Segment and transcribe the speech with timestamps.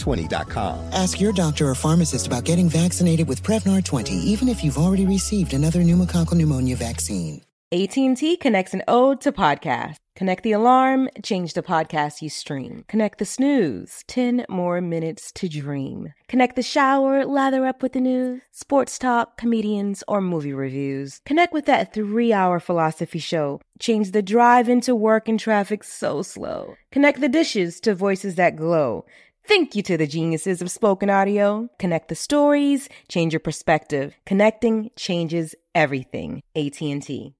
[0.00, 0.92] Prevnar20.com.
[0.92, 5.06] Ask your doctor or pharmacist about getting vaccinated with Prevnar 20, even if you've already
[5.06, 7.42] received another pneumococcal pneumonia vaccine.
[7.72, 9.94] AT&T connects an ode to podcast.
[10.16, 12.84] Connect the alarm, change the podcast you stream.
[12.88, 16.12] Connect the snooze, 10 more minutes to dream.
[16.26, 21.20] Connect the shower, lather up with the news, sports talk, comedians, or movie reviews.
[21.24, 23.60] Connect with that three hour philosophy show.
[23.78, 26.74] Change the drive into work and traffic so slow.
[26.90, 29.06] Connect the dishes to voices that glow.
[29.46, 31.68] Thank you to the geniuses of spoken audio.
[31.78, 34.14] Connect the stories, change your perspective.
[34.24, 36.42] Connecting changes everything.
[36.54, 37.00] AT&T.
[37.00, 37.34] See,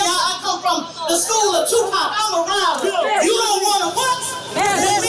[0.00, 1.92] I, I come from the school of Tupac.
[1.94, 2.84] I'm around.
[3.24, 5.07] You don't want to what?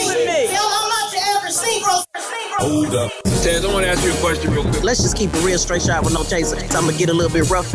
[2.60, 3.10] Hold up.
[3.42, 4.84] Tez, I want to ask you a question real quick.
[4.84, 6.58] Let's just keep a real straight shot with no chaser.
[6.76, 7.74] I'm gonna get a little bit rough.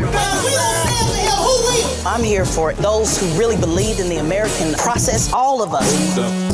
[2.07, 5.33] I'm here for those who really believe in the American process.
[5.33, 5.89] All of us.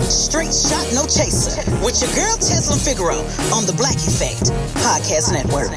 [0.09, 1.59] Straight shot, no chaser.
[1.85, 3.17] With your girl Tezlyn Figaro
[3.53, 5.75] on the Black Effect Podcast Network.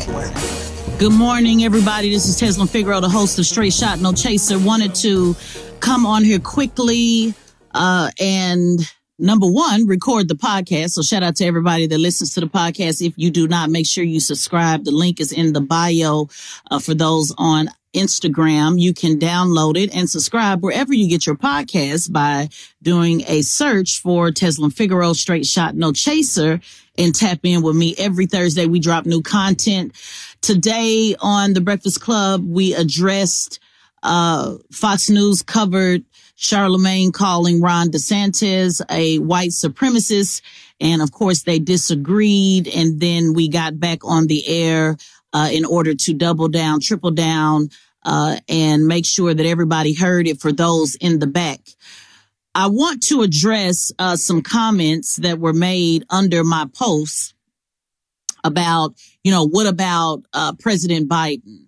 [0.99, 2.11] Good morning, everybody.
[2.11, 4.59] This is Tezlyn Figaro, the host of Straight Shot No Chaser.
[4.59, 5.35] Wanted to
[5.79, 7.33] come on here quickly
[7.73, 8.79] uh, and
[9.19, 10.91] number one, record the podcast.
[10.91, 13.05] So shout out to everybody that listens to the podcast.
[13.05, 14.85] If you do not, make sure you subscribe.
[14.85, 16.29] The link is in the bio
[16.71, 18.79] uh, for those on Instagram.
[18.79, 22.49] You can download it and subscribe wherever you get your podcast by
[22.81, 26.59] doing a search for Tezlyn Figaro Straight Shot No Chaser
[26.97, 28.65] and tap in with me every Thursday.
[28.65, 29.93] We drop new content.
[30.41, 33.59] Today on the Breakfast Club, we addressed,
[34.03, 36.03] uh, Fox News covered
[36.35, 40.41] Charlemagne calling Ron DeSantis a white supremacist.
[40.79, 42.67] And of course they disagreed.
[42.67, 44.97] And then we got back on the air,
[45.31, 47.69] uh, in order to double down, triple down,
[48.03, 51.61] uh, and make sure that everybody heard it for those in the back.
[52.53, 57.33] I want to address, uh, some comments that were made under my post
[58.43, 61.67] about, you know, what about, uh, President Biden?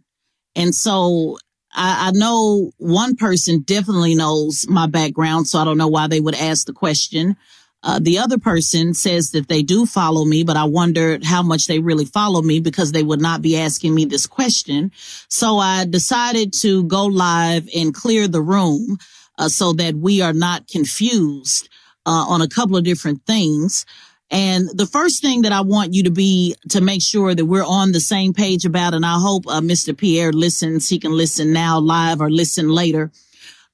[0.56, 1.38] And so
[1.76, 6.20] I, I know one person definitely knows my background, so I don't know why they
[6.20, 7.36] would ask the question.
[7.84, 11.68] Uh, the other person says that they do follow me, but I wondered how much
[11.68, 14.92] they really follow me because they would not be asking me this question.
[15.30, 18.98] So I decided to go live and clear the room
[19.38, 21.70] uh, so that we are not confused
[22.08, 23.86] uh, on a couple of different things.
[24.32, 27.66] And the first thing that I want you to be to make sure that we're
[27.66, 29.96] on the same page about, and I hope uh, Mr.
[29.96, 30.90] Pierre listens.
[30.90, 33.12] He can listen now live or listen later.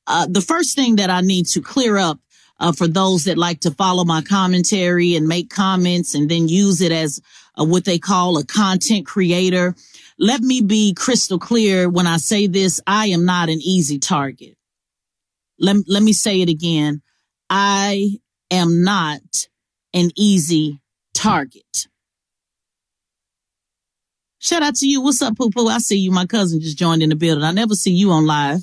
[0.08, 2.20] Uh, the first thing that I need to clear up
[2.60, 6.82] uh, for those that like to follow my commentary and make comments and then use
[6.82, 7.22] it as
[7.60, 9.74] uh, what they call a content creator.
[10.20, 12.82] Let me be crystal clear when I say this.
[12.86, 14.58] I am not an easy target.
[15.60, 17.02] Let, let me say it again.
[17.50, 18.20] I
[18.52, 19.48] am not
[19.94, 20.80] an easy
[21.14, 21.88] target.
[24.40, 25.02] Shout out to you.
[25.02, 25.68] What's up, Poo Poo?
[25.68, 26.12] I see you.
[26.12, 27.44] My cousin just joined in the building.
[27.44, 28.62] I never see you on live.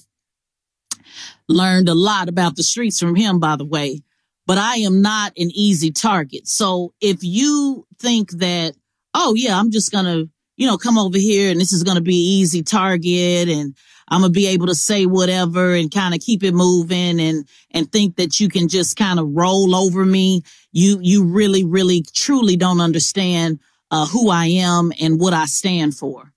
[1.48, 4.02] Learned a lot about the streets from him, by the way,
[4.46, 6.48] but I am not an easy target.
[6.48, 8.74] So if you think that,
[9.14, 12.16] oh yeah, I'm just to, you know, come over here and this is to be
[12.16, 13.74] easy target and
[14.10, 17.90] I'm gonna be able to say whatever and kind of keep it moving and and
[17.90, 20.42] think that you can just kind of roll over me.
[20.78, 23.58] You you really really truly don't understand
[23.90, 26.32] uh, who I am and what I stand for.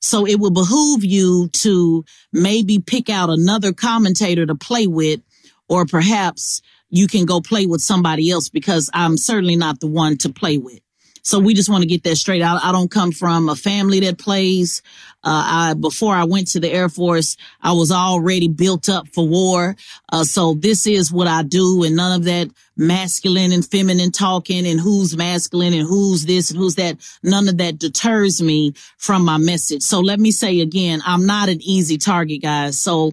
[0.00, 5.20] So it will behoove you to maybe pick out another commentator to play with,
[5.68, 6.60] or perhaps
[6.90, 10.58] you can go play with somebody else because I'm certainly not the one to play
[10.58, 10.80] with.
[11.26, 12.40] So we just want to get that straight.
[12.40, 14.80] I, I don't come from a family that plays.
[15.24, 19.26] Uh, I, before I went to the Air Force, I was already built up for
[19.26, 19.74] war.
[20.12, 24.64] Uh, so this is what I do and none of that masculine and feminine talking
[24.68, 26.98] and who's masculine and who's this and who's that.
[27.24, 29.82] None of that deters me from my message.
[29.82, 32.78] So let me say again, I'm not an easy target, guys.
[32.78, 33.10] So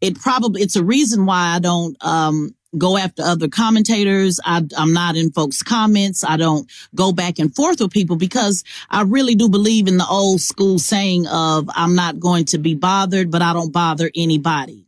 [0.00, 4.40] it probably, it's a reason why I don't, um, go after other commentators.
[4.44, 6.24] I, am not in folks' comments.
[6.24, 10.06] I don't go back and forth with people because I really do believe in the
[10.06, 14.86] old school saying of I'm not going to be bothered, but I don't bother anybody.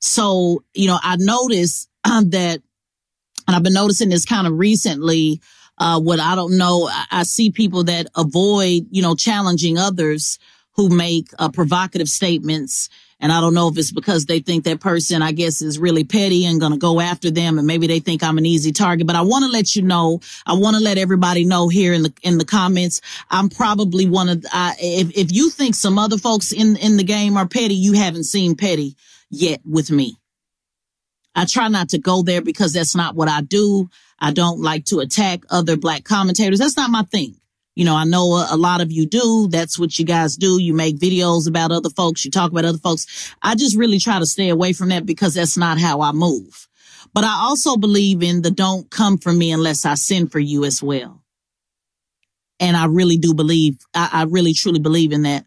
[0.00, 2.62] So, you know, I notice um, that,
[3.46, 5.40] and I've been noticing this kind of recently.
[5.76, 10.38] Uh, what I don't know, I, I, see people that avoid, you know, challenging others
[10.72, 12.90] who make uh, provocative statements
[13.20, 16.04] and I don't know if it's because they think that person, I guess, is really
[16.04, 17.58] petty and going to go after them.
[17.58, 20.20] And maybe they think I'm an easy target, but I want to let you know,
[20.46, 23.00] I want to let everybody know here in the, in the comments.
[23.30, 24.44] I'm probably one of,
[24.80, 28.24] if, if you think some other folks in, in the game are petty, you haven't
[28.24, 28.96] seen petty
[29.28, 30.16] yet with me.
[31.34, 33.88] I try not to go there because that's not what I do.
[34.18, 36.58] I don't like to attack other black commentators.
[36.58, 37.39] That's not my thing.
[37.76, 39.48] You know, I know a, a, lot of you do.
[39.48, 40.60] That's what you guys do.
[40.60, 42.24] You make videos about other folks.
[42.24, 43.34] You talk about other folks.
[43.42, 46.68] I just really try to stay away from that because that's not how I move.
[47.14, 50.64] But I also believe in the don't come for me unless I send for you
[50.64, 51.22] as well.
[52.58, 55.46] And I really do believe, I, I really truly believe in that.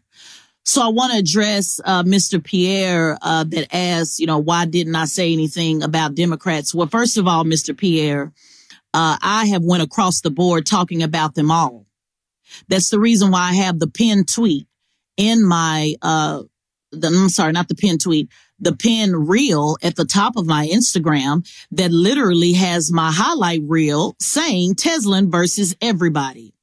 [0.64, 2.42] So I want to address uh, Mr.
[2.42, 6.74] Pierre uh, that asked, you know, why didn't I say anything about Democrats?
[6.74, 7.76] Well, first of all, Mr.
[7.76, 8.32] Pierre,
[8.94, 11.83] uh, I have went across the board talking about them all.
[12.68, 14.66] That's the reason why I have the pinned tweet
[15.16, 16.42] in my, uh,
[16.92, 18.28] the, I'm sorry, not the pinned tweet,
[18.58, 24.16] the pin reel at the top of my Instagram that literally has my highlight reel
[24.20, 26.53] saying Tezlyn versus everybody.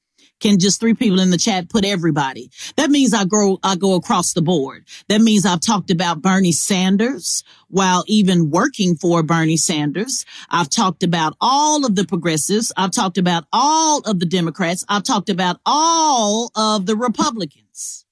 [0.41, 2.49] Can just three people in the chat put everybody?
[2.75, 4.85] That means I go, I go across the board.
[5.07, 10.25] That means I've talked about Bernie Sanders while even working for Bernie Sanders.
[10.49, 12.73] I've talked about all of the progressives.
[12.75, 14.83] I've talked about all of the Democrats.
[14.89, 18.05] I've talked about all of the Republicans.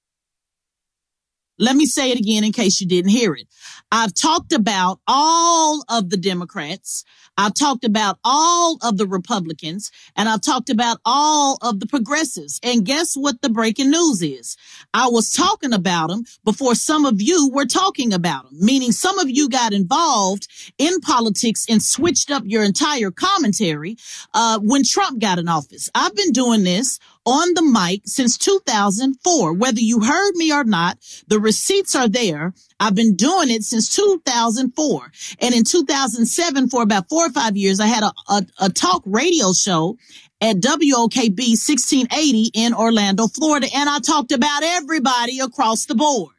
[1.58, 3.46] Let me say it again in case you didn't hear it.
[3.92, 7.04] I've talked about all of the Democrats.
[7.40, 12.60] I've talked about all of the Republicans and I've talked about all of the progressives.
[12.62, 14.58] And guess what the breaking news is?
[14.92, 19.18] I was talking about them before some of you were talking about them, meaning some
[19.18, 23.96] of you got involved in politics and switched up your entire commentary
[24.34, 25.88] uh, when Trump got in office.
[25.94, 29.52] I've been doing this on the mic since 2004.
[29.54, 30.98] Whether you heard me or not,
[31.28, 32.54] the receipts are there.
[32.78, 35.12] I've been doing it since 2004.
[35.40, 39.02] And in 2007, for about four or five years, I had a, a, a talk
[39.04, 39.98] radio show
[40.40, 43.68] at WOKB 1680 in Orlando, Florida.
[43.74, 46.34] And I talked about everybody across the board.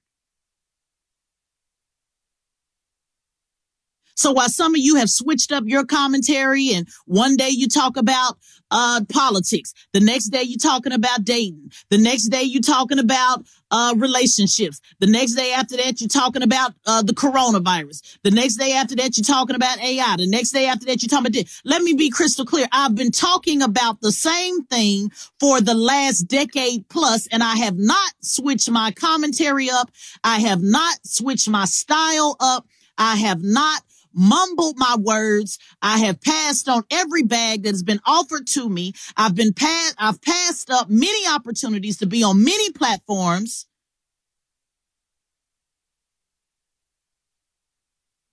[4.15, 7.97] So while some of you have switched up your commentary and one day you talk
[7.97, 8.37] about
[8.71, 9.73] uh, politics.
[9.93, 11.71] The next day you're talking about dating.
[11.89, 14.81] The next day you're talking about uh, relationships.
[14.99, 18.17] The next day after that you're talking about uh, the coronavirus.
[18.23, 20.15] The next day after that you're talking about AI.
[20.17, 21.61] The next day after that you're talking about this.
[21.65, 22.67] Let me be crystal clear.
[22.71, 27.77] I've been talking about the same thing for the last decade plus, and I have
[27.77, 29.91] not switched my commentary up.
[30.23, 32.65] I have not switched my style up.
[32.97, 33.81] I have not
[34.13, 35.57] mumbled my words.
[35.81, 38.93] I have passed on every bag that has been offered to me.
[39.17, 43.67] I've been passed, I've passed up many opportunities to be on many platforms.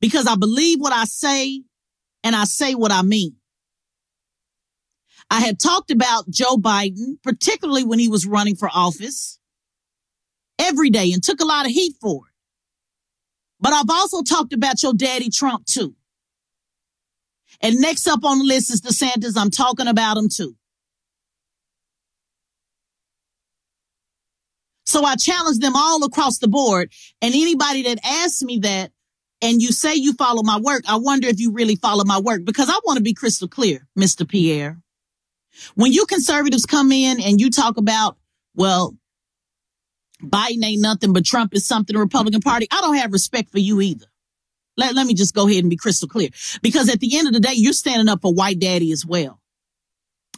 [0.00, 1.62] Because I believe what I say
[2.23, 3.37] and I say what I mean.
[5.30, 9.38] I had talked about Joe Biden, particularly when he was running for office
[10.58, 12.27] every day and took a lot of heat for it.
[13.60, 15.94] But I've also talked about your daddy Trump too.
[17.60, 19.36] And next up on the list is DeSantis.
[19.36, 20.54] I'm talking about him too.
[24.86, 26.90] So I challenge them all across the board.
[27.20, 28.90] And anybody that asks me that
[29.42, 32.44] and you say you follow my work, I wonder if you really follow my work
[32.44, 34.26] because I want to be crystal clear, Mr.
[34.26, 34.78] Pierre.
[35.74, 38.16] When you conservatives come in and you talk about,
[38.54, 38.96] well,
[40.22, 42.66] Biden ain't nothing but Trump is something the Republican Party.
[42.72, 44.06] I don't have respect for you either.
[44.76, 46.30] Let, let me just go ahead and be crystal clear.
[46.62, 49.40] Because at the end of the day, you're standing up for white daddy as well.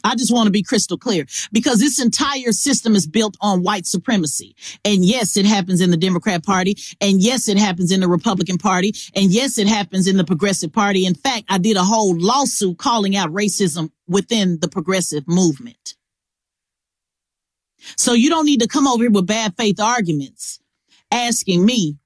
[0.03, 3.85] I just want to be crystal clear because this entire system is built on white
[3.85, 4.55] supremacy.
[4.83, 6.75] And yes, it happens in the Democrat party.
[6.99, 8.93] And yes, it happens in the Republican party.
[9.15, 11.05] And yes, it happens in the progressive party.
[11.05, 15.95] In fact, I did a whole lawsuit calling out racism within the progressive movement.
[17.97, 20.59] So you don't need to come over here with bad faith arguments
[21.11, 21.97] asking me,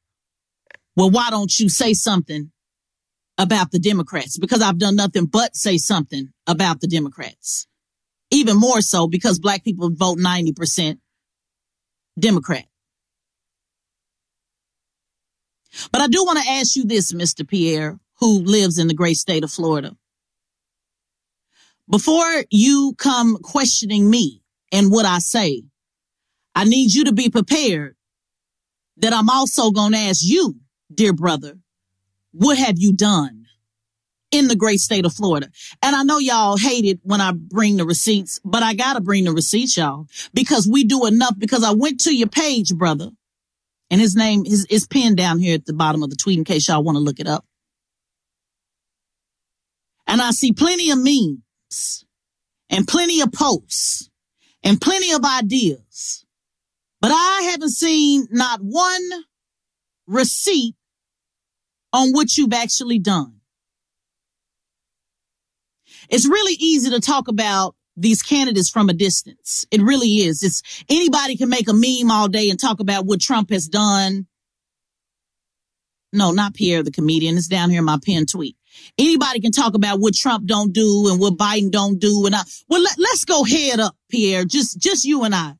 [0.95, 2.51] well, why don't you say something
[3.37, 4.37] about the Democrats?
[4.37, 7.67] Because I've done nothing but say something about the Democrats.
[8.31, 10.97] Even more so because black people vote 90%
[12.17, 12.65] Democrat.
[15.91, 17.47] But I do want to ask you this, Mr.
[17.47, 19.95] Pierre, who lives in the great state of Florida.
[21.89, 24.41] Before you come questioning me
[24.75, 25.63] and what I say,
[26.53, 27.95] I need you to be prepared
[28.97, 30.57] that I'm also going to ask you,
[30.93, 31.57] dear brother,
[32.33, 33.45] what have you done
[34.31, 35.47] in the great state of Florida?
[35.81, 39.01] And I know y'all hate it when I bring the receipts, but I got to
[39.01, 43.11] bring the receipts, y'all, because we do enough because I went to your page, brother.
[43.89, 46.43] And his name is, is pinned down here at the bottom of the tweet in
[46.43, 47.45] case y'all want to look it up.
[50.05, 52.03] And I see plenty of memes
[52.69, 54.09] and plenty of posts
[54.65, 56.25] and plenty of ideas.
[56.99, 59.09] But I haven't seen not one
[60.07, 60.75] receipt
[61.93, 63.39] on what you've actually done.
[66.09, 69.65] It's really easy to talk about these candidates from a distance.
[69.71, 70.43] It really is.
[70.43, 74.27] It's anybody can make a meme all day and talk about what Trump has done.
[76.11, 77.37] No, not Pierre the comedian.
[77.37, 78.57] It's down here in my pinned tweet.
[78.97, 82.25] Anybody can talk about what Trump don't do and what Biden don't do.
[82.25, 84.45] And I, well, let, let's go head up, Pierre.
[84.45, 85.53] Just, just you and I.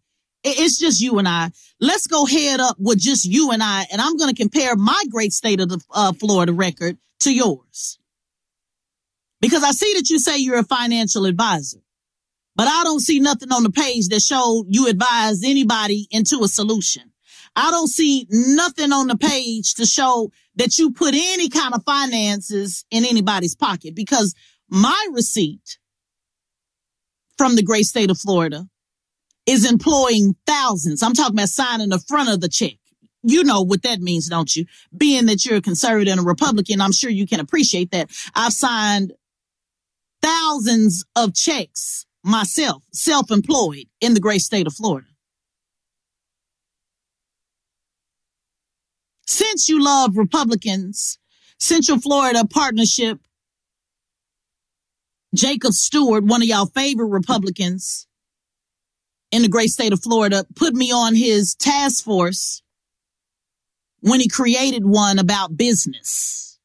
[0.44, 1.52] It's just you and I.
[1.80, 3.86] Let's go head up with just you and I.
[3.92, 8.00] And I'm going to compare my great state of the uh, Florida record to yours.
[9.42, 11.80] Because I see that you say you're a financial advisor,
[12.56, 16.48] but I don't see nothing on the page that showed you advise anybody into a
[16.48, 17.12] solution.
[17.56, 21.84] I don't see nothing on the page to show that you put any kind of
[21.86, 24.34] finances in anybody's pocket because
[24.70, 25.78] my receipt
[27.38, 28.68] from the great state of Florida
[29.46, 31.04] is employing thousands.
[31.04, 32.78] I'm talking about signing the front of the check.
[33.24, 34.66] You know what that means, don't you?
[34.96, 38.10] Being that you're a conservative and a Republican, I'm sure you can appreciate that.
[38.36, 39.14] I've signed
[40.22, 45.08] thousands of checks myself, self-employed in the great state of Florida.
[49.28, 51.18] Since you love Republicans,
[51.60, 53.20] Central Florida Partnership,
[55.34, 58.08] Jacob Stuart, one of y'all favorite Republicans
[59.32, 62.62] in the great state of Florida, put me on his task force
[64.00, 66.60] when he created one about business.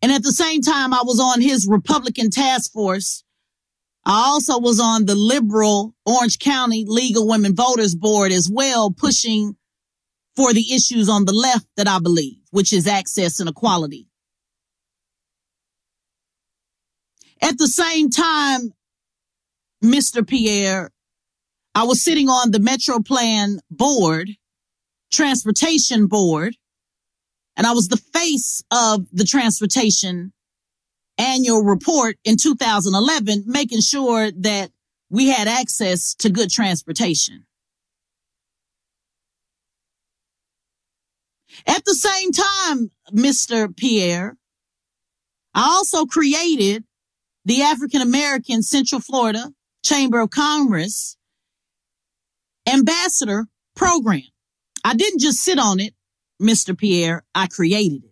[0.00, 3.24] And at the same time, I was on his Republican task force
[4.04, 9.56] I also was on the liberal Orange County of Women Voters Board as well, pushing
[10.34, 14.08] for the issues on the left that I believe, which is access and equality.
[17.40, 18.72] At the same time,
[19.84, 20.26] Mr.
[20.26, 20.90] Pierre,
[21.74, 24.30] I was sitting on the Metro Plan board,
[25.12, 26.56] transportation board,
[27.56, 30.32] and I was the face of the transportation
[31.18, 34.70] annual report in 2011, making sure that
[35.10, 37.44] we had access to good transportation.
[41.66, 43.76] At the same time, Mr.
[43.76, 44.36] Pierre,
[45.54, 46.84] I also created
[47.44, 49.52] the African American Central Florida
[49.84, 51.16] Chamber of Commerce
[52.66, 54.22] Ambassador Program.
[54.84, 55.94] I didn't just sit on it.
[56.40, 56.76] Mr.
[56.76, 57.24] Pierre.
[57.34, 58.11] I created it.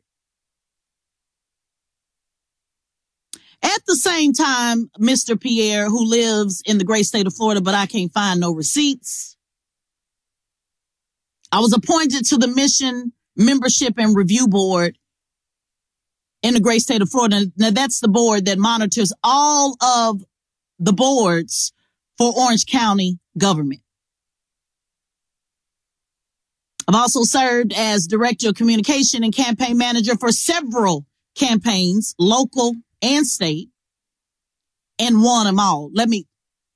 [3.63, 5.39] At the same time, Mr.
[5.39, 9.37] Pierre, who lives in the great state of Florida, but I can't find no receipts.
[11.53, 14.97] I was appointed to the Mission Membership and Review Board
[16.43, 17.47] in the great state of Florida.
[17.57, 20.25] Now that's the board that monitors all of
[20.79, 21.73] the boards
[22.17, 23.83] for Orange County government.
[26.89, 33.27] I've also served as director of communication and campaign manager for several campaigns, local and
[33.27, 33.69] state,
[34.99, 35.91] and won them all.
[35.93, 36.27] Let me,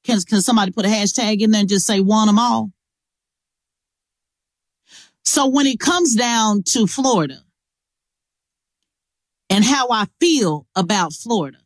[0.05, 2.71] can, can somebody put a hashtag in there and just say won them all?
[5.25, 7.39] So when it comes down to Florida
[9.49, 11.59] and how I feel about Florida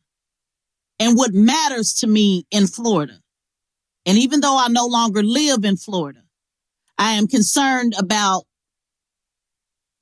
[1.01, 3.21] and what matters to me in Florida,
[4.07, 6.23] and even though I no longer live in Florida,
[6.97, 8.45] I am concerned about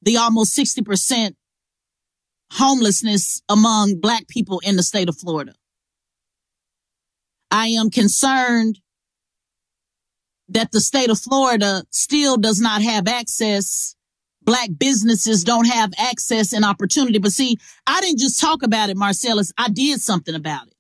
[0.02, 1.34] the almost 60%
[2.52, 5.54] homelessness among black people in the state of Florida.
[7.50, 8.80] I am concerned
[10.48, 13.96] that the state of Florida still does not have access.
[14.42, 17.18] Black businesses don't have access and opportunity.
[17.18, 19.52] But see, I didn't just talk about it, Marcellus.
[19.58, 20.74] I did something about it.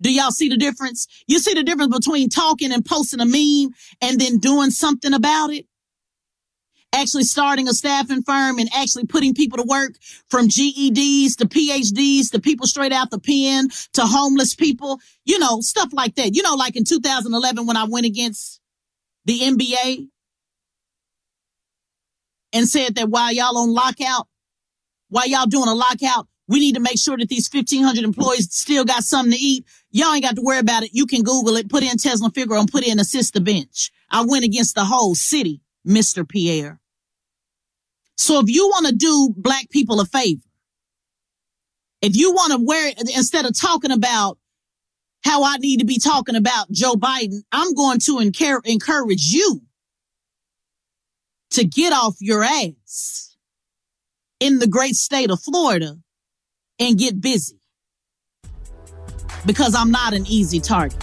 [0.00, 1.06] Do y'all see the difference?
[1.26, 5.50] You see the difference between talking and posting a meme and then doing something about
[5.50, 5.66] it?
[6.94, 9.92] Actually starting a staffing firm and actually putting people to work
[10.28, 15.60] from GEDs to PhDs to people straight out the pen to homeless people, you know,
[15.60, 16.34] stuff like that.
[16.34, 18.60] You know, like in 2011 when I went against
[19.26, 20.08] the NBA
[22.52, 24.26] and said that while y'all on lockout,
[25.10, 28.84] while y'all doing a lockout, we need to make sure that these 1500 employees still
[28.84, 29.66] got something to eat.
[29.90, 30.90] Y'all ain't got to worry about it.
[30.94, 33.90] You can Google it, put in Tezlyn Figaro and put in assist the bench.
[34.10, 36.28] I went against the whole city Mr.
[36.28, 36.80] Pierre.
[38.16, 40.42] So if you want to do black people a favor,
[42.02, 44.38] if you want to wear instead of talking about
[45.24, 49.62] how I need to be talking about Joe Biden, I'm going to encourage you
[51.50, 53.36] to get off your ass
[54.40, 55.96] in the great state of Florida
[56.78, 57.58] and get busy
[59.46, 61.02] because I'm not an easy target.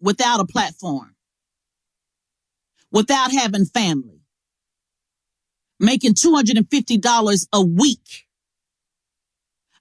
[0.00, 1.14] without a platform,
[2.90, 4.20] without having family,
[5.78, 8.26] making $250 a week.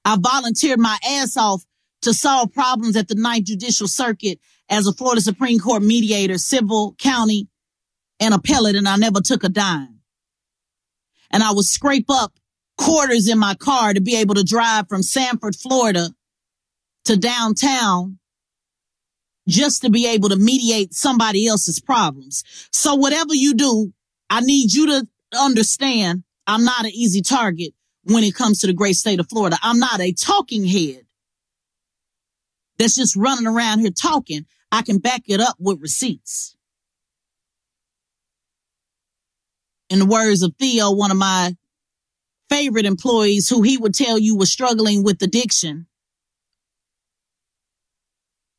[0.04, 1.65] I volunteered my ass off
[2.04, 6.95] to solve problems at the Ninth Judicial Circuit as a Florida Supreme Court mediator, civil,
[6.99, 7.47] county,
[8.19, 9.99] and appellate, and I never took a dime.
[11.32, 12.34] And I would scrape up
[12.78, 16.10] quarters in my car to be able to drive from Sanford, Florida
[17.06, 18.19] to downtown
[19.48, 22.44] just to be able to mediate somebody else's problems.
[22.72, 23.94] So whatever you do,
[24.30, 28.74] I need you to understand I'm not an easy target when it comes to the
[28.74, 29.58] great state of Florida.
[29.62, 31.06] I'm not a talking head
[32.78, 34.46] that's just running around here talking.
[34.72, 36.56] I can back it up with receipts.
[39.90, 41.56] In the words of Theo, one of my
[42.50, 45.88] favorite employees who he would tell you was struggling with addiction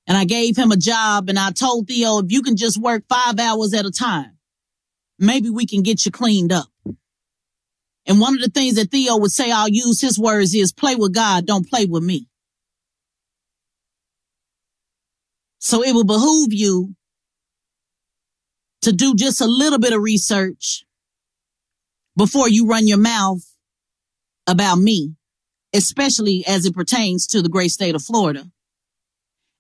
[0.07, 3.05] and I gave him a job and I told Theo, if you can just work
[3.09, 4.39] five hours at a time,
[5.19, 6.69] maybe we can get you cleaned up.
[8.07, 10.95] And one of the things that Theo would say, I'll use his words is play
[10.95, 12.29] with God, don't play with me.
[15.59, 16.95] So it will behoove you
[18.83, 20.85] to do just a little bit of research
[22.17, 23.43] before you run your mouth
[24.47, 25.17] about me,
[25.75, 28.49] especially as it pertains to the great state of Florida.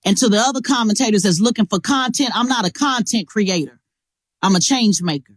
[0.07, 3.81] And to the other commentators that's looking for content, I'm not a content creator.
[4.41, 5.35] I'm a change maker.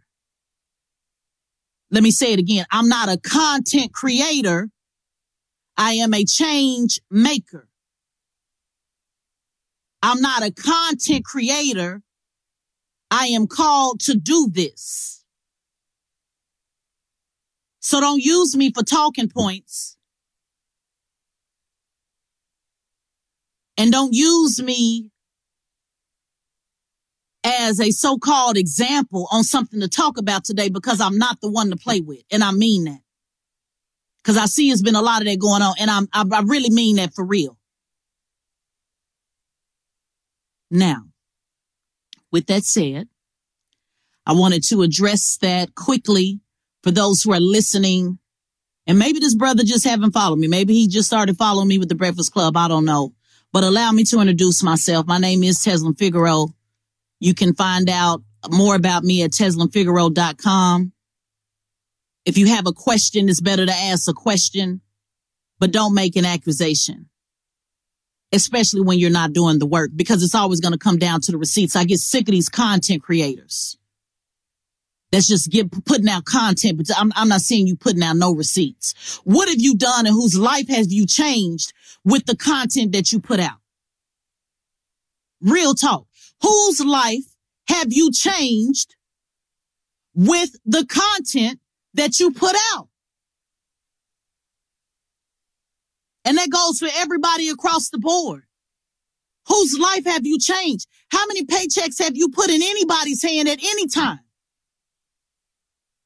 [1.89, 2.67] Let me say it again.
[2.71, 4.69] I'm not a content creator.
[5.75, 7.67] I am a change maker.
[10.03, 12.03] I'm not a content creator.
[13.09, 15.23] I am called to do this.
[17.79, 19.97] So don't use me for talking points.
[23.79, 25.09] And don't use me
[27.45, 31.69] as a so-called example on something to talk about today because I'm not the one
[31.69, 32.21] to play with.
[32.29, 32.99] And I mean that.
[34.25, 36.41] Cause I see it's been a lot of that going on and I'm, I, I
[36.41, 37.57] really mean that for real.
[40.69, 41.03] Now,
[42.33, 43.07] with that said,
[44.25, 46.41] I wanted to address that quickly
[46.83, 48.19] for those who are listening.
[48.85, 50.47] And maybe this brother just haven't followed me.
[50.49, 52.57] Maybe he just started following me with the Breakfast Club.
[52.57, 53.13] I don't know.
[53.51, 55.07] But allow me to introduce myself.
[55.07, 56.49] My name is Tezlyn Figaro.
[57.19, 60.93] You can find out more about me at tezlynfigaro.com.
[62.25, 64.81] If you have a question, it's better to ask a question,
[65.57, 67.09] but don't make an accusation,
[68.31, 71.31] especially when you're not doing the work because it's always going to come down to
[71.31, 71.75] the receipts.
[71.75, 73.77] I get sick of these content creators
[75.11, 78.33] that's just get putting out content, but I'm, I'm not seeing you putting out no
[78.33, 79.19] receipts.
[79.23, 83.19] What have you done and whose life have you changed with the content that you
[83.19, 83.59] put out?
[85.41, 86.05] Real talk.
[86.41, 87.25] Whose life
[87.67, 88.95] have you changed
[90.13, 91.59] with the content
[91.93, 92.89] that you put out?
[96.25, 98.43] And that goes for everybody across the board.
[99.47, 100.87] Whose life have you changed?
[101.11, 104.19] How many paychecks have you put in anybody's hand at any time?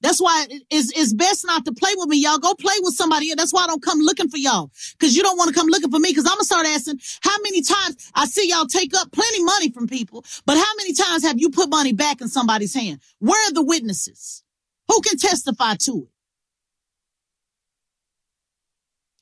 [0.03, 2.37] That's why it's, it's best not to play with me, y'all.
[2.37, 3.33] Go play with somebody.
[3.35, 4.69] That's why I don't come looking for y'all.
[4.99, 6.13] Cause you don't want to come looking for me.
[6.13, 9.71] Cause I'm gonna start asking how many times I see y'all take up plenty money
[9.71, 12.99] from people, but how many times have you put money back in somebody's hand?
[13.19, 14.43] Where are the witnesses?
[14.89, 16.09] Who can testify to it?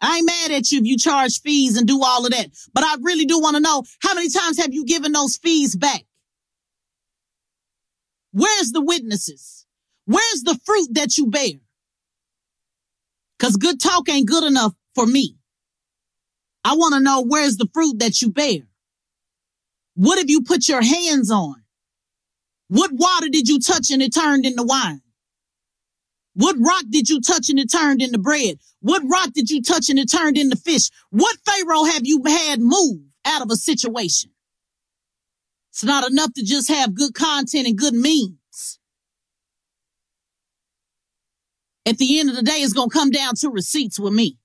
[0.01, 2.83] I ain't mad at you if you charge fees and do all of that, but
[2.83, 6.01] I really do want to know how many times have you given those fees back?
[8.31, 9.67] Where's the witnesses?
[10.05, 11.59] Where's the fruit that you bear?
[13.39, 15.35] Cause good talk ain't good enough for me.
[16.63, 18.59] I want to know where's the fruit that you bear?
[19.95, 21.55] What have you put your hands on?
[22.67, 25.01] What water did you touch and it turned into wine?
[26.33, 28.59] What rock did you touch and it turned into bread?
[28.79, 30.89] What rock did you touch and it turned into fish?
[31.09, 34.31] What Pharaoh have you had move out of a situation?
[35.71, 38.40] It's not enough to just have good content and good memes.
[41.85, 44.37] At the end of the day, it's going to come down to receipts with me.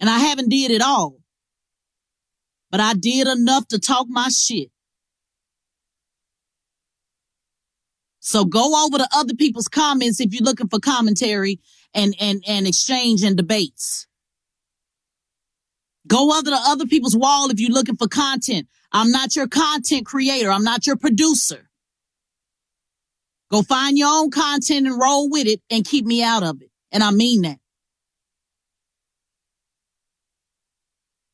[0.00, 1.18] And I haven't did it all,
[2.70, 4.70] but I did enough to talk my shit.
[8.20, 11.60] So go over to other people's comments if you're looking for commentary
[11.94, 14.06] and, and, and exchange and debates.
[16.06, 18.68] Go over to other people's wall if you're looking for content.
[18.92, 20.50] I'm not your content creator.
[20.50, 21.67] I'm not your producer.
[23.50, 26.70] Go find your own content and roll with it and keep me out of it.
[26.92, 27.58] And I mean that.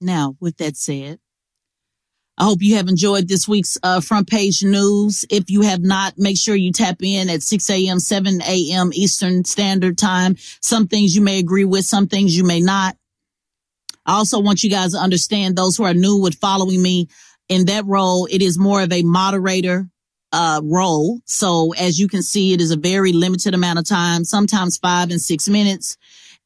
[0.00, 1.18] Now, with that said,
[2.36, 5.24] I hope you have enjoyed this week's uh, front page news.
[5.30, 8.90] If you have not, make sure you tap in at 6 a.m., 7 a.m.
[8.92, 10.36] Eastern Standard Time.
[10.60, 12.96] Some things you may agree with, some things you may not.
[14.04, 17.08] I also want you guys to understand those who are new with following me
[17.48, 18.26] in that role.
[18.26, 19.88] It is more of a moderator
[20.34, 21.20] uh, role.
[21.26, 25.10] So as you can see, it is a very limited amount of time, sometimes five
[25.10, 25.96] and six minutes.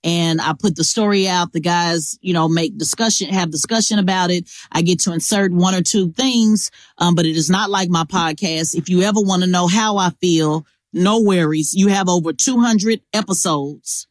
[0.04, 1.52] And I put the story out.
[1.52, 4.48] The guys, you know, make discussion, have discussion about it.
[4.70, 6.70] I get to insert one or two things.
[6.98, 8.76] Um, but it is not like my podcast.
[8.76, 11.74] If you ever want to know how I feel, no worries.
[11.74, 14.06] You have over 200 episodes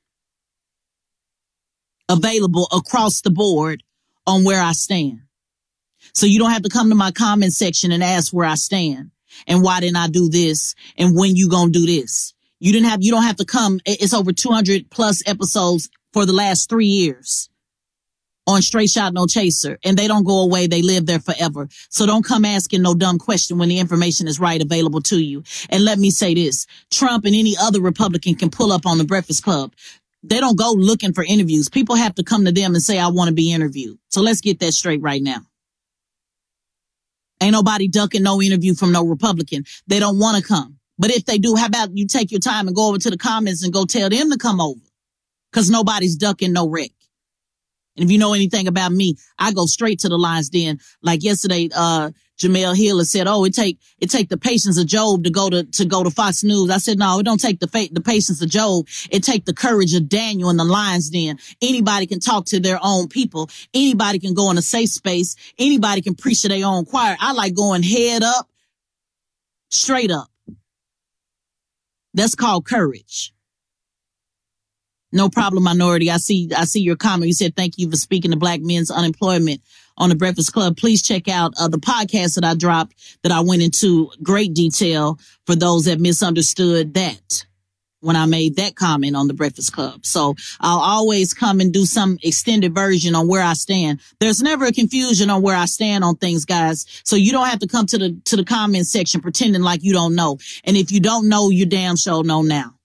[2.09, 3.83] available across the board
[4.25, 5.19] on where I stand.
[6.13, 9.11] So you don't have to come to my comment section and ask where I stand
[9.45, 12.33] and why didn't I do this and when you gonna do this.
[12.59, 13.79] You didn't have, you don't have to come.
[13.85, 17.49] It's over 200 plus episodes for the last three years
[18.47, 20.65] on Straight Shot No Chaser and they don't go away.
[20.65, 21.67] They live there forever.
[21.89, 25.43] So don't come asking no dumb question when the information is right available to you.
[25.69, 29.03] And let me say this, Trump and any other Republican can pull up on the
[29.03, 29.73] Breakfast Club.
[30.23, 31.69] They don't go looking for interviews.
[31.69, 33.99] People have to come to them and say, I want to be interviewed.
[34.09, 35.41] So let's get that straight right now.
[37.41, 39.63] Ain't nobody ducking no interview from no Republican.
[39.87, 40.77] They don't want to come.
[40.97, 43.17] But if they do, how about you take your time and go over to the
[43.17, 44.79] comments and go tell them to come over?
[45.53, 46.91] Cause nobody's ducking no wreck.
[47.95, 50.79] And if you know anything about me, I go straight to the lion's den.
[51.01, 54.85] Like yesterday, uh, Jemele Hill has said, "Oh, it take it take the patience of
[54.85, 57.59] Job to go to to go to Fox News." I said, "No, it don't take
[57.59, 58.87] the fa- the patience of Job.
[59.09, 61.39] It take the courage of Daniel in the lion's den.
[61.61, 63.49] Anybody can talk to their own people.
[63.73, 65.35] Anybody can go in a safe space.
[65.57, 67.17] Anybody can preach to their own choir.
[67.19, 68.47] I like going head up,
[69.69, 70.29] straight up.
[72.13, 73.33] That's called courage."
[75.13, 76.11] No problem, minority.
[76.11, 77.27] I see, I see your comment.
[77.27, 79.61] You said, thank you for speaking to black men's unemployment
[79.97, 80.77] on the Breakfast Club.
[80.77, 85.19] Please check out uh, the podcast that I dropped that I went into great detail
[85.45, 87.45] for those that misunderstood that
[88.01, 90.05] when I made that comment on the Breakfast Club.
[90.05, 93.99] So I'll always come and do some extended version on where I stand.
[94.19, 96.85] There's never a confusion on where I stand on things, guys.
[97.03, 99.93] So you don't have to come to the, to the comment section pretending like you
[99.93, 100.37] don't know.
[100.63, 102.75] And if you don't know, you damn sure know now.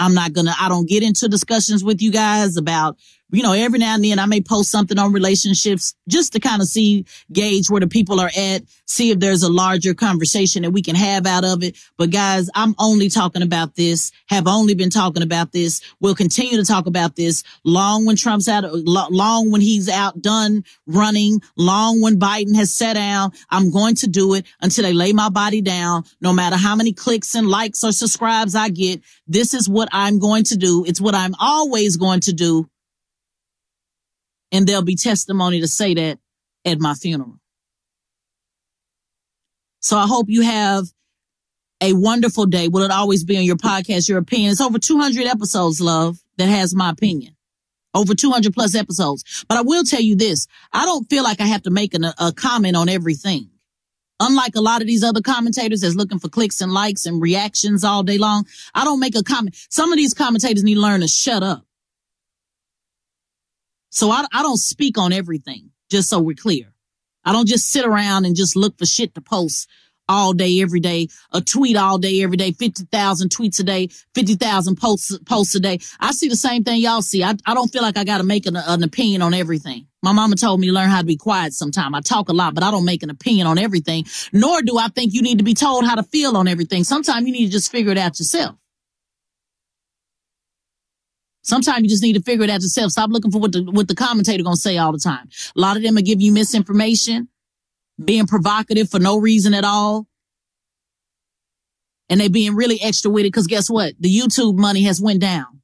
[0.00, 2.98] I'm not gonna, I don't get into discussions with you guys about
[3.30, 6.62] you know, every now and then I may post something on relationships just to kind
[6.62, 10.70] of see, gauge where the people are at, see if there's a larger conversation that
[10.70, 11.76] we can have out of it.
[11.98, 15.82] But guys, I'm only talking about this, have only been talking about this.
[16.00, 20.64] We'll continue to talk about this long when Trump's out, long when he's out done
[20.86, 23.32] running, long when Biden has sat down.
[23.50, 26.04] I'm going to do it until they lay my body down.
[26.20, 30.18] No matter how many clicks and likes or subscribes I get, this is what I'm
[30.18, 30.84] going to do.
[30.86, 32.68] It's what I'm always going to do
[34.52, 36.18] and there'll be testimony to say that
[36.64, 37.38] at my funeral.
[39.80, 40.86] So I hope you have
[41.80, 42.68] a wonderful day.
[42.68, 44.52] Will it always be on your podcast, your opinion?
[44.52, 47.36] It's over 200 episodes, love, that has my opinion.
[47.94, 49.44] Over 200 plus episodes.
[49.48, 50.46] But I will tell you this.
[50.72, 53.50] I don't feel like I have to make an, a comment on everything.
[54.20, 57.84] Unlike a lot of these other commentators that's looking for clicks and likes and reactions
[57.84, 59.54] all day long, I don't make a comment.
[59.70, 61.64] Some of these commentators need to learn to shut up.
[63.90, 66.72] So I, I don't speak on everything, just so we're clear.
[67.24, 69.68] I don't just sit around and just look for shit to post
[70.08, 74.76] all day, every day, a tweet all day, every day, 50,000 tweets a day, 50,000
[74.76, 75.78] posts, posts a day.
[76.00, 77.22] I see the same thing y'all see.
[77.22, 79.86] I, I don't feel like I got to make an, an opinion on everything.
[80.02, 81.94] My mama told me to learn how to be quiet sometime.
[81.94, 84.88] I talk a lot, but I don't make an opinion on everything, nor do I
[84.88, 86.84] think you need to be told how to feel on everything.
[86.84, 88.56] Sometimes you need to just figure it out yourself.
[91.48, 92.92] Sometimes you just need to figure it out yourself.
[92.92, 95.30] Stop looking for what the what the commentator gonna say all the time.
[95.56, 97.28] A lot of them are give you misinformation,
[98.04, 100.06] being provocative for no reason at all.
[102.10, 103.94] And they being really extra with it because guess what?
[103.98, 105.57] The YouTube money has went down.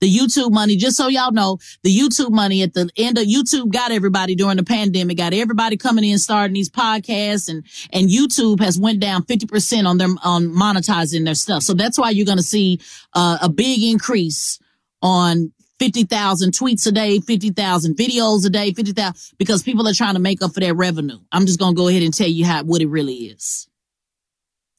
[0.00, 3.72] The YouTube money, just so y'all know, the YouTube money at the end of YouTube
[3.72, 8.60] got everybody during the pandemic, got everybody coming in, starting these podcasts and, and YouTube
[8.60, 11.62] has went down 50% on them, on monetizing their stuff.
[11.64, 12.80] So that's why you're going to see
[13.14, 14.60] uh, a big increase
[15.02, 20.20] on 50,000 tweets a day, 50,000 videos a day, 50,000, because people are trying to
[20.20, 21.18] make up for their revenue.
[21.32, 23.68] I'm just going to go ahead and tell you how, what it really is.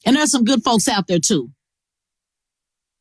[0.06, 1.50] And there's some good folks out there too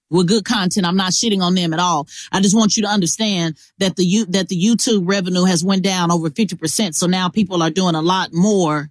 [0.09, 0.85] with good content.
[0.85, 2.07] I'm not shitting on them at all.
[2.31, 5.83] I just want you to understand that the you that the YouTube revenue has went
[5.83, 6.95] down over 50%.
[6.95, 8.89] So now people are doing a lot more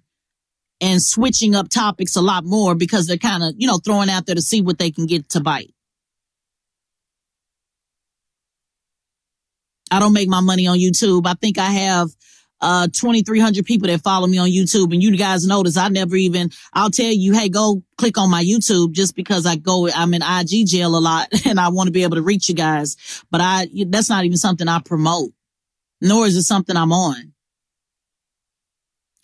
[0.81, 4.25] and switching up topics a lot more because they're kind of, you know, throwing out
[4.25, 5.73] there to see what they can get to bite.
[9.91, 11.25] I don't make my money on YouTube.
[11.25, 12.09] I think I have
[12.61, 14.93] uh 2300 people that follow me on YouTube.
[14.93, 18.43] And you guys notice I never even I'll tell you hey go click on my
[18.43, 21.91] YouTube just because I go I'm in IG jail a lot and I want to
[21.91, 23.23] be able to reach you guys.
[23.31, 25.31] But I that's not even something I promote
[26.01, 27.33] nor is it something I'm on.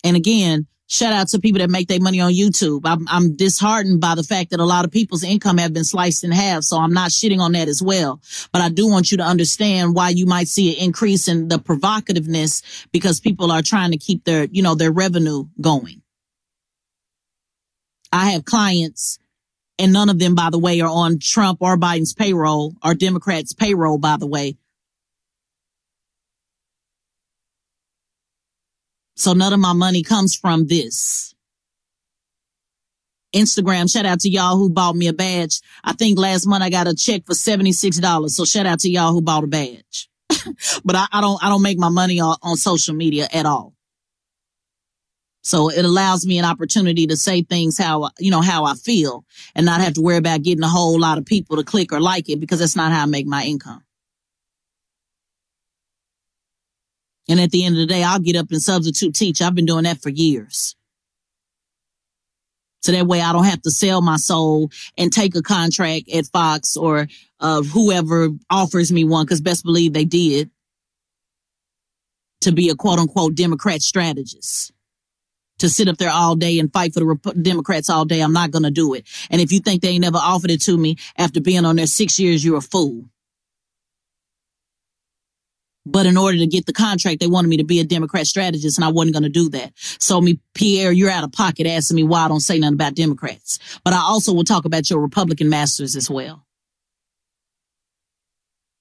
[0.04, 2.82] And again shout out to people that make their money on YouTube.
[2.84, 6.24] I'm, I'm disheartened by the fact that a lot of people's income have been sliced
[6.24, 6.62] in half.
[6.62, 8.20] So I'm not shitting on that as well.
[8.52, 11.58] But I do want you to understand why you might see an increase in the
[11.58, 16.02] provocativeness because people are trying to keep their, you know, their revenue going.
[18.12, 19.18] I have clients
[19.78, 23.52] and none of them, by the way, are on Trump or Biden's payroll or Democrats
[23.52, 24.56] payroll, by the way.
[29.16, 31.34] So none of my money comes from this.
[33.34, 35.60] Instagram, shout out to y'all who bought me a badge.
[35.84, 38.30] I think last month I got a check for $76.
[38.30, 40.08] So shout out to y'all who bought a badge.
[40.84, 43.74] but I, I, don't, I don't make my money on, on social media at all.
[45.42, 49.24] So it allows me an opportunity to say things how, you know, how I feel
[49.54, 52.00] and not have to worry about getting a whole lot of people to click or
[52.00, 53.85] like it because that's not how I make my income.
[57.28, 59.42] And at the end of the day, I'll get up and substitute teach.
[59.42, 60.76] I've been doing that for years.
[62.82, 66.26] So that way I don't have to sell my soul and take a contract at
[66.26, 67.08] Fox or
[67.40, 70.50] uh, whoever offers me one, because best believe they did,
[72.42, 74.72] to be a quote unquote Democrat strategist.
[75.60, 78.34] To sit up there all day and fight for the Rep- Democrats all day, I'm
[78.34, 79.08] not going to do it.
[79.30, 81.86] And if you think they ain't never offered it to me after being on there
[81.86, 83.06] six years, you're a fool.
[85.86, 88.76] But in order to get the contract, they wanted me to be a Democrat strategist
[88.76, 89.72] and I wasn't going to do that.
[89.76, 92.96] So me, Pierre, you're out of pocket asking me why I don't say nothing about
[92.96, 93.60] Democrats.
[93.84, 96.44] But I also will talk about your Republican masters as well.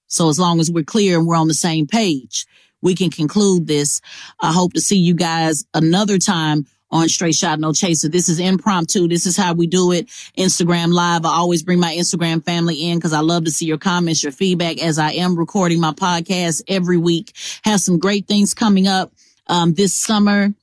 [0.07, 2.47] So as long as we're clear and we're on the same page,
[2.81, 4.01] we can conclude this.
[4.39, 8.09] I hope to see you guys another time on Straight Shot No Chaser.
[8.09, 9.07] This is impromptu.
[9.07, 10.07] This is how we do it.
[10.37, 11.25] Instagram live.
[11.25, 14.31] I always bring my Instagram family in because I love to see your comments, your
[14.31, 17.33] feedback as I am recording my podcast every week.
[17.63, 19.11] Have some great things coming up,
[19.47, 20.53] um, this summer.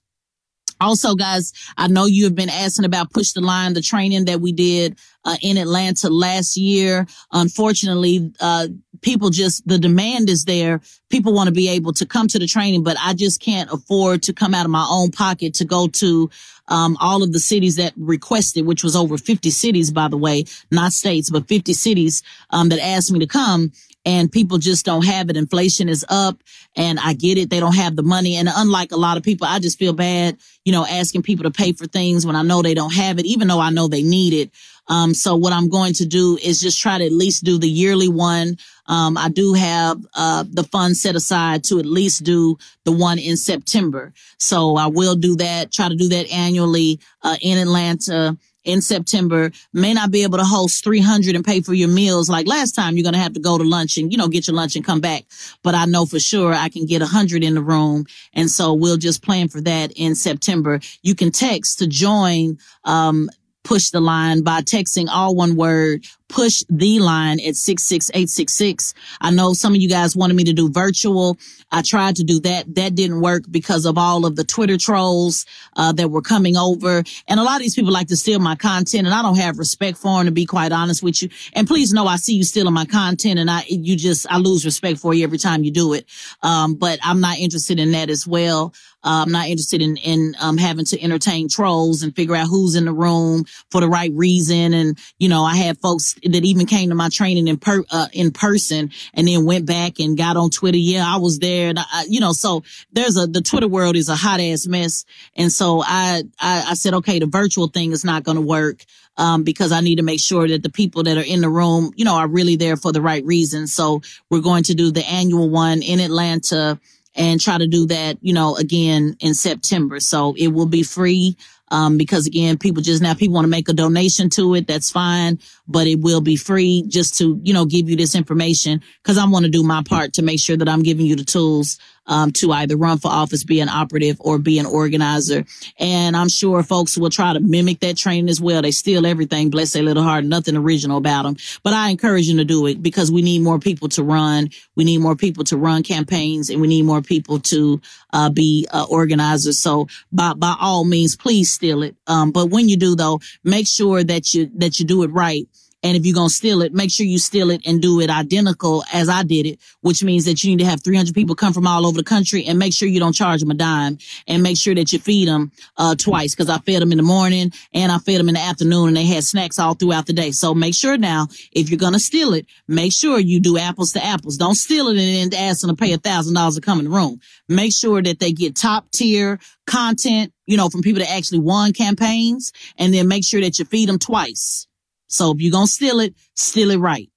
[0.82, 4.40] Also, guys, I know you have been asking about Push the Line, the training that
[4.40, 7.06] we did uh, in Atlanta last year.
[7.30, 8.66] Unfortunately, uh,
[9.00, 10.80] people just, the demand is there.
[11.08, 14.24] People want to be able to come to the training, but I just can't afford
[14.24, 16.28] to come out of my own pocket to go to
[16.66, 20.44] um, all of the cities that requested, which was over 50 cities, by the way,
[20.70, 23.72] not states, but 50 cities um, that asked me to come
[24.04, 25.36] and people just don't have it.
[25.36, 26.42] Inflation is up
[26.76, 27.50] and I get it.
[27.50, 28.36] They don't have the money.
[28.36, 31.50] And unlike a lot of people, I just feel bad, you know, asking people to
[31.50, 34.02] pay for things when I know they don't have it, even though I know they
[34.02, 34.50] need it.
[34.88, 37.68] Um, so what I'm going to do is just try to at least do the
[37.68, 38.56] yearly one.
[38.86, 43.20] Um, I do have, uh, the funds set aside to at least do the one
[43.20, 44.12] in September.
[44.38, 49.50] So I will do that, try to do that annually, uh, in Atlanta in September
[49.72, 52.96] may not be able to host 300 and pay for your meals like last time.
[52.96, 54.84] You're going to have to go to lunch and, you know, get your lunch and
[54.84, 55.24] come back.
[55.62, 58.06] But I know for sure I can get 100 in the room.
[58.32, 60.80] And so we'll just plan for that in September.
[61.02, 63.28] You can text to join, um,
[63.64, 68.94] push the line by texting all one word push the line at 66866.
[69.20, 71.38] I know some of you guys wanted me to do virtual.
[71.70, 72.74] I tried to do that.
[72.74, 77.02] That didn't work because of all of the Twitter trolls uh, that were coming over.
[77.28, 79.58] And a lot of these people like to steal my content and I don't have
[79.58, 81.28] respect for them to be quite honest with you.
[81.52, 84.64] And please know I see you stealing my content and I, you just, I lose
[84.64, 86.06] respect for you every time you do it.
[86.42, 88.74] Um, but I'm not interested in that as well.
[89.04, 92.76] Uh, I'm not interested in, in, um, having to entertain trolls and figure out who's
[92.76, 94.72] in the room for the right reason.
[94.72, 98.08] And, you know, I have folks that even came to my training in per, uh,
[98.12, 100.78] in person and then went back and got on Twitter.
[100.78, 101.68] Yeah, I was there.
[101.68, 102.62] And I, you know, so
[102.92, 105.04] there's a, the Twitter world is a hot ass mess.
[105.36, 108.84] And so I, I, I said, okay, the virtual thing is not going to work.
[109.18, 111.92] Um, because I need to make sure that the people that are in the room,
[111.96, 113.66] you know, are really there for the right reason.
[113.66, 114.00] So
[114.30, 116.80] we're going to do the annual one in Atlanta
[117.14, 120.00] and try to do that, you know, again in September.
[120.00, 121.36] So it will be free.
[121.72, 124.66] Um, because again, people just now, people want to make a donation to it.
[124.66, 128.82] That's fine, but it will be free just to, you know, give you this information
[129.02, 131.24] because I want to do my part to make sure that I'm giving you the
[131.24, 135.44] tools um, to either run for office, be an operative, or be an organizer.
[135.78, 138.62] And I'm sure folks will try to mimic that training as well.
[138.62, 141.36] They steal everything, bless their little heart, nothing original about them.
[141.62, 144.50] But I encourage them to do it because we need more people to run.
[144.74, 147.80] We need more people to run campaigns, and we need more people to
[148.12, 149.58] uh, be uh, organizers.
[149.58, 151.96] So by by all means, please steal it.
[152.06, 155.48] Um, but when you do, though, make sure that you that you do it right
[155.82, 158.10] and if you're going to steal it, make sure you steal it and do it
[158.10, 161.52] identical as I did it, which means that you need to have 300 people come
[161.52, 164.42] from all over the country and make sure you don't charge them a dime and
[164.42, 166.34] make sure that you feed them, uh, twice.
[166.34, 168.96] Cause I fed them in the morning and I fed them in the afternoon and
[168.96, 170.30] they had snacks all throughout the day.
[170.30, 173.92] So make sure now, if you're going to steal it, make sure you do apples
[173.92, 174.36] to apples.
[174.36, 176.84] Don't steal it and then ask them to pay a thousand dollars to come in
[176.84, 177.20] the room.
[177.48, 181.72] Make sure that they get top tier content, you know, from people that actually won
[181.72, 184.66] campaigns and then make sure that you feed them twice.
[185.12, 187.10] So if you're going to steal it, steal it right.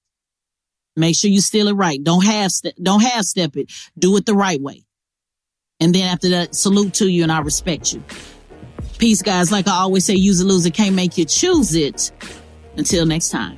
[0.97, 2.01] Make sure you steal it right.
[2.03, 3.71] Don't half don't half step it.
[3.97, 4.83] Do it the right way.
[5.79, 8.03] And then after that, salute to you and I respect you.
[8.97, 9.51] Peace, guys.
[9.51, 12.11] Like I always say, use a loser can't make you choose it.
[12.77, 13.57] Until next time.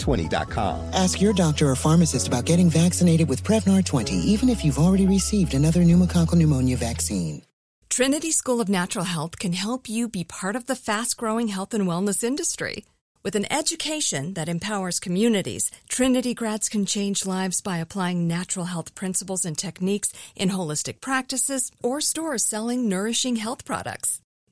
[0.00, 0.90] Prevnar20.com.
[0.92, 5.06] Ask your doctor or pharmacist about getting vaccinated with Prevnar 20, even if you've already
[5.06, 7.42] received another pneumococcal pneumonia vaccine.
[7.88, 11.74] Trinity School of Natural Health can help you be part of the fast growing health
[11.74, 12.84] and wellness industry.
[13.22, 18.94] With an education that empowers communities, Trinity grads can change lives by applying natural health
[18.94, 24.20] principles and techniques in holistic practices or stores selling nourishing health products.